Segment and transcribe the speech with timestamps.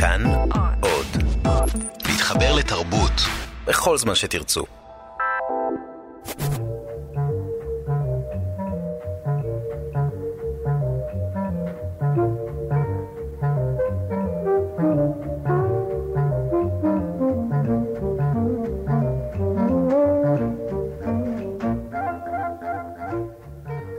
[0.00, 0.22] כאן
[0.80, 1.06] עוד.
[2.08, 3.12] להתחבר לתרבות
[3.66, 4.64] בכל זמן שתרצו.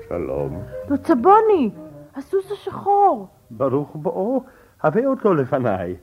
[0.10, 0.64] שלום.
[1.04, 1.70] צבוני,
[2.16, 3.28] הסוס השחור.
[3.52, 4.44] ברוך בואו,
[4.84, 5.96] הבא אותו לפניי.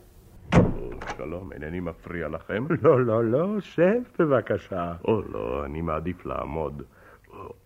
[1.17, 2.64] שלום, אינני מפריע לכם?
[2.82, 4.94] לא, לא, לא, שב בבקשה.
[5.04, 6.82] או לא, אני מעדיף לעמוד.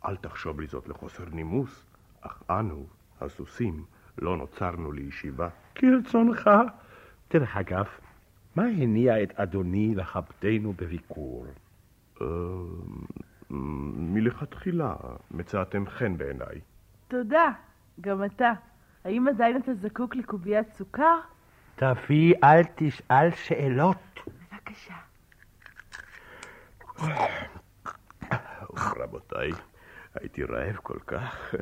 [0.07, 1.85] אל תחשוב לי זאת לחוסר נימוס,
[2.21, 2.87] אך אנו,
[3.21, 3.85] הסוסים,
[4.19, 5.49] לא נוצרנו לישיבה.
[5.75, 6.51] כרצונך.
[7.33, 7.87] דרך אגב,
[8.57, 11.47] מה הניע את אדוני לכבדנו בביקור?
[12.23, 12.27] אה,
[13.97, 14.95] מלכתחילה
[15.31, 16.61] מצאתם חן בעיניי.
[17.09, 17.51] תודה,
[18.01, 18.53] גם אתה.
[19.05, 21.19] האם עדיין אתה זקוק לקוביית סוכר?
[21.77, 24.21] תביא, אל תשאל שאלות.
[24.27, 24.95] בבקשה.
[28.77, 29.51] רבותיי,
[30.15, 31.55] הייתי רעב כל כך.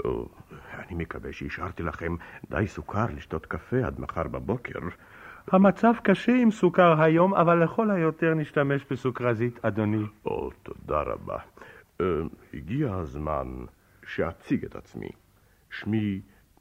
[0.78, 2.16] אני מקווה שהשארתי לכם
[2.50, 4.78] די סוכר לשתות קפה עד מחר בבוקר.
[5.52, 10.04] המצב קשה עם סוכר היום, אבל לכל היותר נשתמש בסוכרזית, אדוני.
[10.24, 11.38] או, תודה רבה.
[12.02, 12.04] Uh,
[12.54, 13.46] הגיע הזמן
[14.06, 15.08] שאציג את עצמי.
[15.70, 16.20] שמי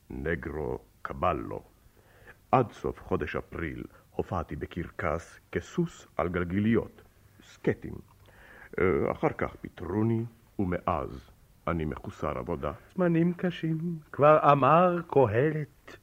[0.09, 1.63] נגרו קבלו.
[2.51, 7.01] עד סוף חודש אפריל הופעתי בקרקס כסוס על גלגיליות,
[7.43, 7.93] סקטים.
[8.79, 10.25] אה, אחר כך פיטרוני,
[10.59, 11.31] ומאז
[11.67, 12.71] אני מחוסר עבודה.
[12.93, 13.77] זמנים קשים,
[14.11, 15.97] כבר אמר קהלת,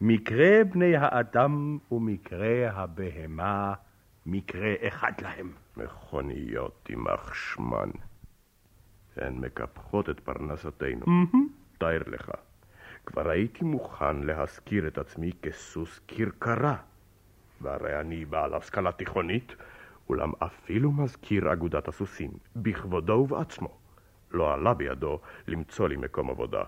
[0.00, 3.74] מקרה בני האדם ומקרה הבהמה,
[4.26, 5.52] מקרה אחד להם.
[5.76, 7.90] מכוניות יימח שמן.
[9.16, 11.06] הן מקפחות את פרנסתנו.
[11.78, 12.30] תאר לך.
[13.08, 16.76] כבר הייתי מוכן להזכיר את עצמי כסוס כרכרה.
[17.60, 19.54] והרי אני בעל השכלה תיכונית,
[20.08, 23.78] אולם אפילו מזכיר אגודת הסוסים, בכבודו ובעצמו,
[24.30, 26.62] לא עלה בידו למצוא לי מקום עבודה.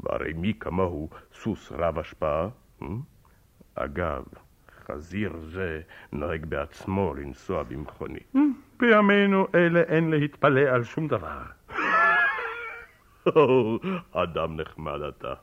[0.00, 2.48] והרי מי כמוהו סוס רב השפעה?
[2.82, 2.86] אה?
[3.74, 4.24] אגב,
[4.86, 5.80] חזיר זה
[6.12, 8.32] נוהג בעצמו לנסוע במכונית.
[8.36, 8.40] אה,
[8.80, 11.42] בימינו אלה אין להתפלא על שום דבר.
[14.22, 15.34] אדם נחמד אתה.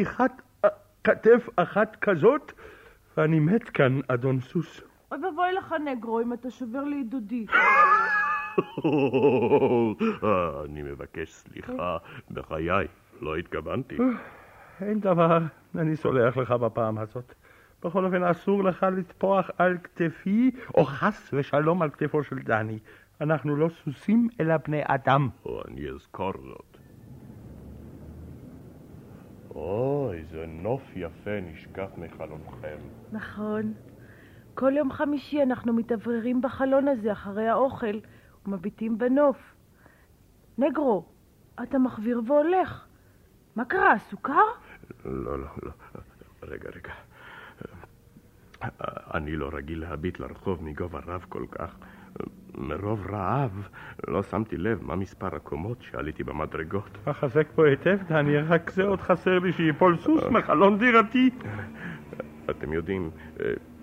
[0.00, 0.42] עוד טפיחת
[1.04, 2.52] כתף אחת כזאת,
[3.16, 4.80] ואני מת כאן, אדון סוס.
[5.12, 7.46] אוי ואבוי לך, נגרו, אם אתה שובר לי את דודי.
[10.64, 11.96] אני מבקש סליחה,
[12.30, 12.86] בחיי,
[13.20, 13.96] לא התכוונתי.
[14.80, 15.38] אין דבר,
[15.74, 17.34] אני סולח לך בפעם הזאת.
[17.84, 22.78] בכל אופן, אסור לך לטפוח על כתפי, או חס ושלום על כתפו של דני.
[23.20, 25.28] אנחנו לא סוסים, אלא בני אדם.
[25.44, 26.69] או, אני אזכור זאת.
[29.54, 32.78] אוי, איזה נוף יפה נשקף מחלונכם.
[33.12, 33.74] נכון.
[34.54, 37.98] כל יום חמישי אנחנו מתאווררים בחלון הזה אחרי האוכל
[38.46, 39.54] ומביטים בנוף.
[40.58, 41.04] נגרו,
[41.62, 42.86] אתה מחוויר והולך.
[43.56, 44.42] מה קרה, סוכר?
[45.04, 45.72] לא, לא, לא.
[46.42, 46.92] רגע, רגע.
[49.14, 51.76] אני לא רגיל להביט לרחוב מגובה רב כל כך.
[52.58, 53.68] מרוב רעב
[54.08, 56.98] לא שמתי לב מה מספר הקומות שעליתי במדרגות.
[57.06, 61.30] החזק פה היטב, דני, רק זה עוד חסר לי שיפול סוס מחלון דירתי.
[62.50, 63.10] אתם יודעים,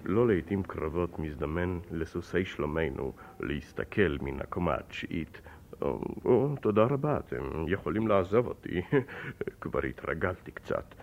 [0.06, 5.42] לא לעיתים קרבות מזדמן לסוסי שלומנו להסתכל מן הקומה התשיעית.
[5.82, 8.82] או, או, תודה רבה, אתם יכולים לעזוב אותי.
[9.62, 10.96] כבר התרגלתי קצת.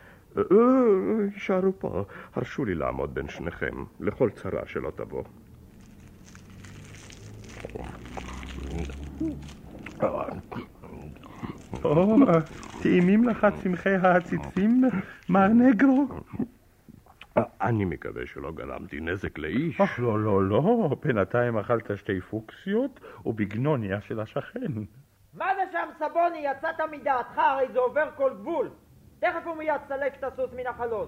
[1.34, 2.04] יישארו פה,
[2.34, 5.22] הרשו לי לעמוד בין שניכם, לכל צרה שלא תבוא.
[11.84, 12.16] או,
[12.82, 14.84] טעימים לך צמחי העציצים,
[15.28, 16.06] מר נגרו?
[17.36, 19.80] אני מקווה שלא גרמתי נזק לאיש.
[19.80, 24.72] אך לא, לא, לא, בינתיים אכלת שתי פוקסיות ובגנוניה של השכן.
[25.34, 26.38] מה זה שם, סבוני?
[26.38, 28.68] יצאת מדעתך, הרי זה עובר כל גבול.
[29.20, 31.06] תכף ומיד סלק את הסוס מן החלון.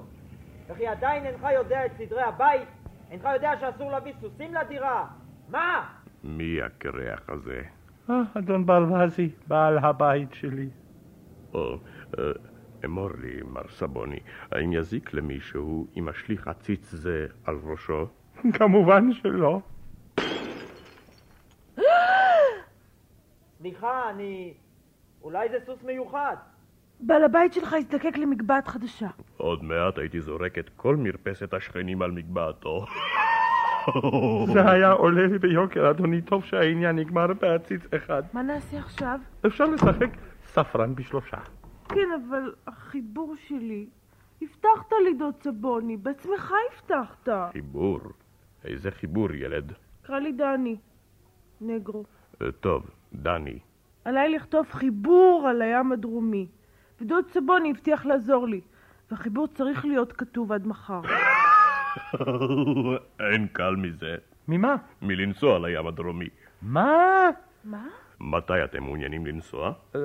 [0.68, 2.68] וכי עדיין אינך יודע את סדרי הבית?
[3.10, 5.06] אינך יודע שאסור להביא סוסים לדירה?
[5.48, 5.95] מה?
[6.26, 7.62] מי הקרח הזה?
[8.10, 10.68] אה, אדון ברווזי, בעל הבית שלי.
[11.54, 11.78] או,
[12.18, 12.24] אה,
[12.84, 14.18] אמור לי, מר סבוני,
[14.52, 18.06] האם יזיק למישהו אם אשליך עציץ זה על ראשו?
[18.58, 19.60] כמובן שלא.
[23.58, 24.54] סליחה, אני...
[25.22, 26.36] אולי זה סוס מיוחד.
[27.00, 29.08] בעל הבית שלך יזדקק למגבעת חדשה.
[29.36, 32.86] עוד מעט הייתי זורק את כל מרפסת השכנים על מגבעתו.
[34.52, 36.22] זה היה עולה לי ביוקר, אדוני.
[36.22, 38.22] טוב שהעניין נגמר בעציץ אחד.
[38.32, 39.18] מה נעשה עכשיו?
[39.46, 40.10] אפשר לשחק
[40.46, 41.36] ספרן בשלושה.
[41.88, 43.86] כן, אבל החיבור שלי...
[44.42, 47.28] הבטחת לי, דוד סבוני, בעצמך הבטחת.
[47.52, 48.00] חיבור?
[48.64, 49.72] איזה חיבור, ילד?
[50.02, 50.76] קרא לי דני.
[51.60, 52.04] נגרו.
[52.42, 53.58] אה, טוב, דני.
[54.04, 56.46] עליי לכתוב חיבור על הים הדרומי.
[57.00, 58.60] ודוד סבוני הבטיח לעזור לי.
[59.10, 61.00] והחיבור צריך להיות כתוב עד מחר.
[63.32, 64.16] אין קל מזה.
[64.48, 64.76] ממה?
[65.02, 66.28] מלנסוע לים הדרומי.
[66.62, 67.30] מה?
[67.64, 67.86] מה?
[68.20, 69.72] מתי אתם מעוניינים לנסוע?
[69.96, 70.00] אה,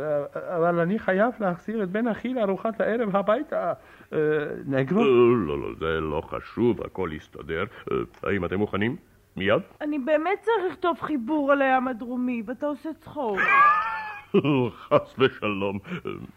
[0.57, 3.73] אבל אני חייב להחזיר את בן אחי לארוחת הערב הביתה.
[4.13, 4.17] אה,
[4.65, 5.03] נגרו?
[5.03, 7.63] לא, לא, זה לא חשוב, הכל יסתדר.
[8.23, 8.95] האם אתם מוכנים?
[9.35, 9.61] מיד?
[9.81, 13.39] אני באמת צריך לכתוב חיבור על הים הדרומי, ואתה עושה צחוק.
[14.87, 15.79] חס ושלום.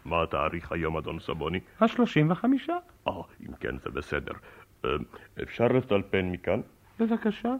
[0.05, 1.59] מה התאריך היום, אדון סבוני?
[1.81, 2.77] השלושים וחמישה.
[3.07, 4.33] אה, אם כן, זה בסדר.
[5.43, 6.61] אפשר לטלפן מכאן?
[6.99, 7.55] בבקשה.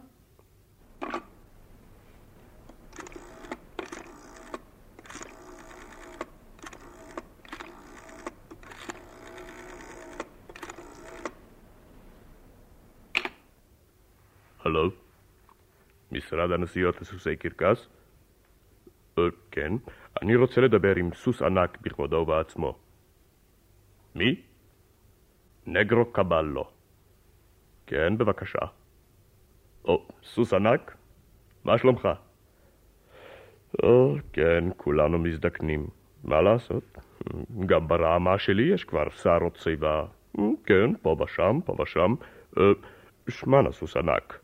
[14.64, 14.90] הלו?
[16.12, 17.88] משרד הנסיעות לסוסי קרקס?
[19.18, 19.20] Uh,
[19.50, 19.72] כן,
[20.22, 22.78] אני רוצה לדבר עם סוס ענק בכבודו ובעצמו.
[24.14, 24.42] מי?
[25.66, 26.75] נגרו קבלו.
[27.86, 28.58] כן, בבקשה.
[29.84, 30.96] או, סוס ענק?
[31.64, 32.08] מה שלומך?
[33.82, 35.86] או, כן, כולנו מזדקנים.
[36.24, 36.98] מה לעשות?
[37.66, 40.04] גם ברעמה שלי יש כבר שערות שיבה.
[40.64, 42.14] כן, פה ושם, פה ושם.
[43.28, 44.38] שמע, סוס ענק.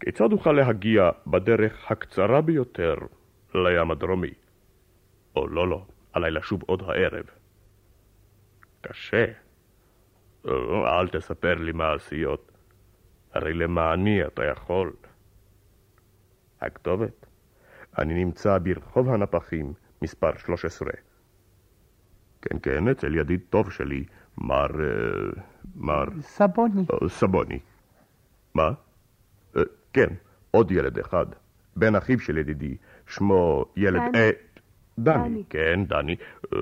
[0.00, 2.94] כיצד אוכל להגיע בדרך הקצרה ביותר
[3.54, 4.34] לים הדרומי?
[5.36, 7.24] או לא, לא, עליי לשוב עוד הערב.
[8.80, 9.24] קשה.
[10.86, 12.55] אל תספר לי מעשיות.
[13.36, 14.92] הרי למעני אתה יכול.
[16.60, 17.26] הכתובת?
[17.98, 19.72] אני נמצא ברחוב הנפחים,
[20.02, 20.90] מספר 13.
[22.42, 24.04] כן, כן, אצל ידיד טוב שלי,
[24.38, 24.66] מר...
[24.80, 25.42] אה,
[25.76, 26.04] מר...
[26.20, 26.84] סבוני.
[27.08, 27.58] סבוני.
[28.54, 28.70] מה?
[29.92, 30.08] כן,
[30.50, 31.26] עוד ילד אחד.
[31.76, 34.00] בן אחיו של ידידי, שמו ילד...
[34.12, 34.18] דני.
[34.18, 34.30] אה,
[34.98, 35.28] דני.
[35.28, 35.44] דני.
[35.50, 36.16] כן, דני.
[36.54, 36.58] אה,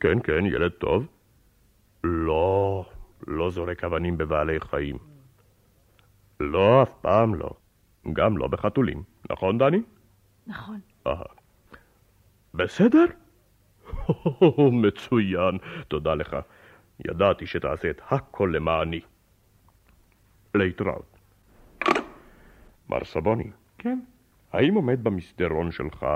[0.00, 1.06] כן, כן, ילד טוב.
[2.04, 2.84] לא,
[3.26, 5.13] לא זורק אבנים בבעלי חיים.
[6.40, 7.50] לא, אף פעם לא.
[8.12, 9.02] גם לא בחתולים.
[9.30, 9.82] נכון, דני?
[10.46, 10.80] נכון.
[11.06, 11.22] אה.
[12.54, 13.04] בסדר?
[14.82, 15.58] מצוין,
[15.88, 16.36] תודה לך.
[17.04, 19.00] ידעתי שתעשה את הכל למעני.
[20.54, 21.16] להתראות.
[22.88, 24.00] מר סבוני, כן.
[24.52, 26.06] האם עומד במסדרון שלך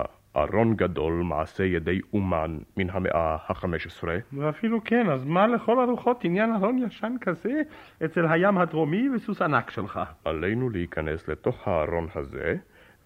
[0.42, 4.08] ארון גדול מעשה ידי אומן מן המאה ה-15?
[4.32, 7.62] ואפילו כן, אז מה לכל הרוחות עניין ארון ישן כזה
[8.04, 10.00] אצל הים הדרומי וסוס ענק שלך?
[10.24, 12.56] עלינו להיכנס לתוך הארון הזה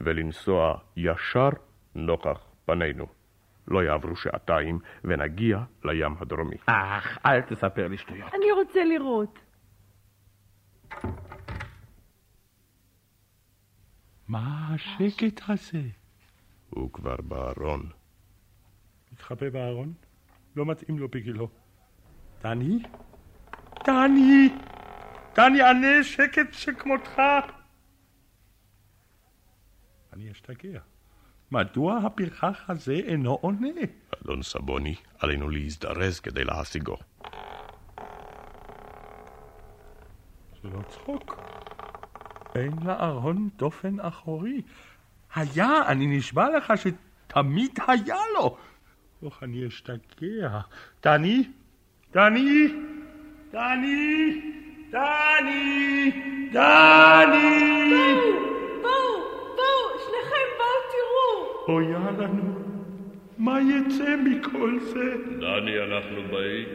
[0.00, 1.48] ולנסוע ישר
[1.94, 3.06] נוכח פנינו.
[3.68, 6.56] לא יעברו שעתיים ונגיע לים הדרומי.
[6.66, 8.34] אך, אל תספר לי שטויות.
[8.34, 9.38] אני רוצה לראות.
[14.28, 16.01] מה השקט הזה?
[16.74, 17.88] הוא כבר בארון.
[19.12, 19.92] מתחבא בארון?
[20.56, 21.48] לא מתאים לו בגילו.
[22.42, 22.78] דני?
[23.86, 24.48] דני!
[25.34, 27.22] דני, ענה שקט שכמותך!
[30.12, 30.80] אני אשתגע.
[31.50, 33.68] מדוע הפרחח הזה אינו עונה?
[34.22, 36.96] אדון סבוני, עלינו להזדרז כדי להשיגו.
[40.62, 41.40] זה לא צחוק.
[42.54, 44.62] אין לארון דופן אחורי.
[45.34, 48.56] היה, אני נשבע לך שתמיד היה לו.
[49.22, 50.60] אוח, אני אשתגע.
[51.02, 51.44] דני?
[52.12, 52.68] דני?
[53.52, 54.40] דני?
[54.90, 56.10] דני?
[56.52, 58.14] דני!
[58.82, 59.20] בואו,
[59.56, 61.74] בואו, שניכם בואו תראו.
[61.74, 62.54] אויה לנו,
[63.38, 65.14] מה יצא מכל זה?
[65.40, 66.68] דני, אנחנו באים.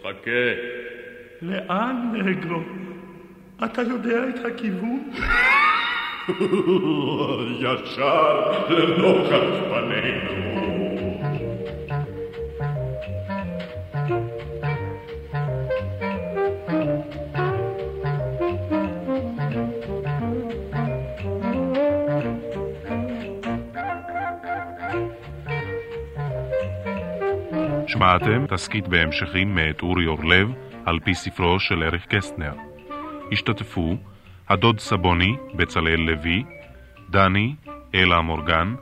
[0.00, 0.48] חכה.
[1.42, 2.60] לאן, נגרו?
[3.64, 5.10] אתה יודע את הכיוון?
[7.60, 10.48] ישר לנוכח פנינו.
[27.86, 30.48] שמעתם תסכית בהמשכים מאת אורי אורלב
[30.84, 32.52] על פי ספרו של אריך קסטנר.
[33.32, 33.96] השתתפו
[34.48, 36.44] הדוד סבוני, בצלאל לוי,
[37.10, 37.54] דני,
[37.94, 38.74] אלה מורגן,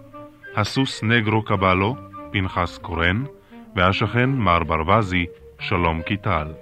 [0.56, 1.96] הסוס נגרו קבלו,
[2.32, 3.24] פנחס קורן,
[3.76, 5.26] והשכן מר ברווזי,
[5.60, 6.52] שלום קיטל.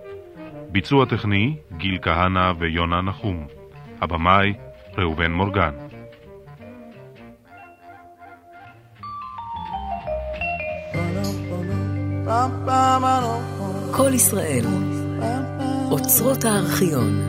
[0.68, 3.46] ביצוע טכני, גיל כהנא ויונה נחום.
[4.00, 4.52] הבמאי,
[4.99, 5.75] ראובן מורגן.
[13.92, 14.64] כל ישראל,
[15.90, 17.25] אוצרות הארכיון.